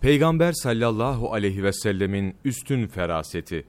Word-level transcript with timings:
Peygamber 0.00 0.52
sallallahu 0.52 1.32
aleyhi 1.32 1.62
ve 1.62 1.72
sellemin 1.72 2.36
üstün 2.44 2.86
feraseti. 2.86 3.66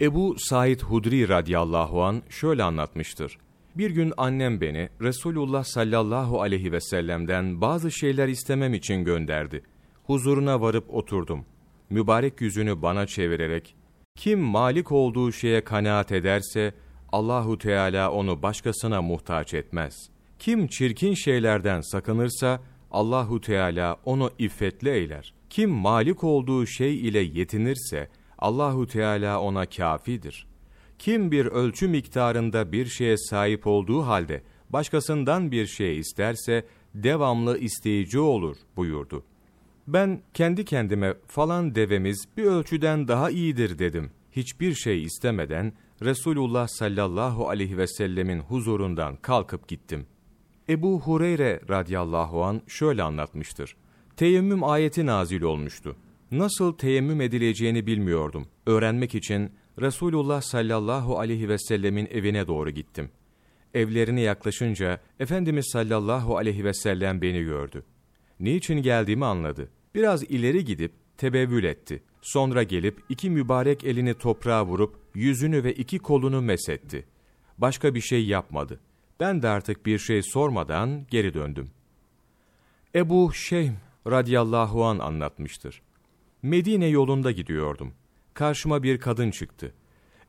Ebu 0.00 0.36
Said 0.38 0.80
Hudri 0.80 1.28
radıyallahu 1.28 2.02
an 2.02 2.22
şöyle 2.28 2.62
anlatmıştır. 2.62 3.38
Bir 3.74 3.90
gün 3.90 4.12
annem 4.16 4.60
beni 4.60 4.88
Resulullah 5.00 5.64
sallallahu 5.64 6.40
aleyhi 6.40 6.72
ve 6.72 6.80
sellem'den 6.80 7.60
bazı 7.60 7.90
şeyler 7.90 8.28
istemem 8.28 8.74
için 8.74 9.04
gönderdi. 9.04 9.62
Huzuruna 10.04 10.60
varıp 10.60 10.94
oturdum. 10.94 11.44
Mübarek 11.90 12.40
yüzünü 12.40 12.82
bana 12.82 13.06
çevirerek, 13.06 13.76
kim 14.16 14.40
malik 14.40 14.92
olduğu 14.92 15.32
şeye 15.32 15.64
kanaat 15.64 16.12
ederse, 16.12 16.74
Allahu 17.12 17.58
Teala 17.58 18.12
onu 18.12 18.42
başkasına 18.42 19.02
muhtaç 19.02 19.54
etmez. 19.54 19.94
Kim 20.38 20.66
çirkin 20.66 21.14
şeylerden 21.14 21.80
sakınırsa, 21.80 22.60
Allahu 22.94 23.40
Teala 23.40 23.96
onu 24.04 24.30
iffetli 24.38 24.90
eyler. 24.90 25.34
Kim 25.50 25.70
malik 25.70 26.24
olduğu 26.24 26.66
şey 26.66 27.08
ile 27.08 27.18
yetinirse 27.18 28.08
Allahu 28.38 28.86
Teala 28.86 29.40
ona 29.40 29.66
kafidir. 29.66 30.46
Kim 30.98 31.30
bir 31.30 31.46
ölçü 31.46 31.88
miktarında 31.88 32.72
bir 32.72 32.86
şeye 32.86 33.16
sahip 33.16 33.66
olduğu 33.66 34.02
halde 34.02 34.42
başkasından 34.70 35.50
bir 35.50 35.66
şey 35.66 35.98
isterse 35.98 36.66
devamlı 36.94 37.58
isteyici 37.58 38.18
olur 38.18 38.56
buyurdu. 38.76 39.24
Ben 39.86 40.22
kendi 40.34 40.64
kendime 40.64 41.14
falan 41.26 41.74
devemiz 41.74 42.24
bir 42.36 42.44
ölçüden 42.44 43.08
daha 43.08 43.30
iyidir 43.30 43.78
dedim. 43.78 44.10
Hiçbir 44.32 44.74
şey 44.74 45.02
istemeden 45.02 45.72
Resulullah 46.02 46.68
sallallahu 46.68 47.48
aleyhi 47.48 47.78
ve 47.78 47.86
sellemin 47.86 48.38
huzurundan 48.38 49.16
kalkıp 49.16 49.68
gittim. 49.68 50.06
Ebu 50.68 51.00
Hureyre 51.00 51.60
radıyallahu 51.68 52.44
an 52.44 52.62
şöyle 52.66 53.02
anlatmıştır. 53.02 53.76
Teyemmüm 54.16 54.64
ayeti 54.64 55.06
nazil 55.06 55.42
olmuştu. 55.42 55.96
Nasıl 56.30 56.72
teyemmüm 56.72 57.20
edileceğini 57.20 57.86
bilmiyordum. 57.86 58.46
Öğrenmek 58.66 59.14
için 59.14 59.50
Resulullah 59.80 60.40
sallallahu 60.42 61.18
aleyhi 61.18 61.48
ve 61.48 61.58
sellemin 61.58 62.06
evine 62.06 62.46
doğru 62.46 62.70
gittim. 62.70 63.10
Evlerine 63.74 64.20
yaklaşınca 64.20 65.00
Efendimiz 65.20 65.66
sallallahu 65.72 66.36
aleyhi 66.36 66.64
ve 66.64 66.74
sellem 66.74 67.22
beni 67.22 67.42
gördü. 67.42 67.84
Niçin 68.40 68.82
geldiğimi 68.82 69.24
anladı. 69.24 69.68
Biraz 69.94 70.22
ileri 70.22 70.64
gidip 70.64 70.92
tebevül 71.16 71.64
etti. 71.64 72.02
Sonra 72.22 72.62
gelip 72.62 73.00
iki 73.08 73.30
mübarek 73.30 73.84
elini 73.84 74.14
toprağa 74.14 74.66
vurup 74.66 74.96
yüzünü 75.14 75.64
ve 75.64 75.74
iki 75.74 75.98
kolunu 75.98 76.42
mesetti. 76.42 77.04
Başka 77.58 77.94
bir 77.94 78.00
şey 78.00 78.26
yapmadı. 78.26 78.80
Ben 79.20 79.42
de 79.42 79.48
artık 79.48 79.86
bir 79.86 79.98
şey 79.98 80.22
sormadan 80.22 81.06
geri 81.10 81.34
döndüm. 81.34 81.70
Ebu 82.94 83.32
Şeyh 83.32 83.70
radıyallahu 84.06 84.84
an 84.84 84.98
anlatmıştır. 84.98 85.82
Medine 86.42 86.86
yolunda 86.86 87.30
gidiyordum. 87.30 87.94
Karşıma 88.34 88.82
bir 88.82 88.98
kadın 88.98 89.30
çıktı. 89.30 89.74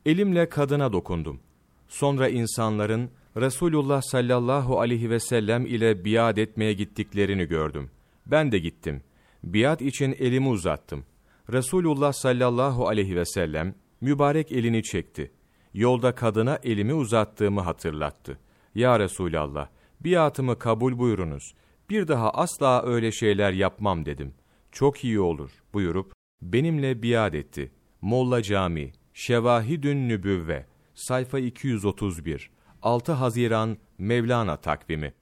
Elimle 0.05 0.49
kadına 0.49 0.93
dokundum. 0.93 1.39
Sonra 1.87 2.29
insanların 2.29 3.09
Resulullah 3.37 4.01
sallallahu 4.01 4.79
aleyhi 4.79 5.09
ve 5.09 5.19
sellem 5.19 5.65
ile 5.65 6.05
biat 6.05 6.37
etmeye 6.37 6.73
gittiklerini 6.73 7.45
gördüm. 7.45 7.91
Ben 8.25 8.51
de 8.51 8.59
gittim. 8.59 9.01
Biat 9.43 9.81
için 9.81 10.15
elimi 10.19 10.47
uzattım. 10.47 11.05
Resulullah 11.51 12.13
sallallahu 12.13 12.87
aleyhi 12.87 13.15
ve 13.15 13.25
sellem 13.25 13.75
mübarek 14.01 14.51
elini 14.51 14.83
çekti. 14.83 15.31
Yolda 15.73 16.15
kadına 16.15 16.59
elimi 16.63 16.93
uzattığımı 16.93 17.61
hatırlattı. 17.61 18.39
Ya 18.75 18.99
Resulallah, 18.99 19.67
biatımı 20.01 20.59
kabul 20.59 20.97
buyurunuz. 20.97 21.53
Bir 21.89 22.07
daha 22.07 22.31
asla 22.31 22.83
öyle 22.85 23.11
şeyler 23.11 23.51
yapmam 23.51 24.05
dedim. 24.05 24.33
Çok 24.71 25.03
iyi 25.03 25.19
olur 25.19 25.51
buyurup 25.73 26.13
benimle 26.41 27.03
biat 27.03 27.35
etti. 27.35 27.71
Molla 28.01 28.41
Cami, 28.41 28.91
Şevahidün 29.13 30.09
Nübüvve, 30.09 30.65
sayfa 30.93 31.39
231, 31.39 32.51
6 32.81 33.11
Haziran 33.11 33.77
Mevlana 33.97 34.57
takvimi. 34.57 35.13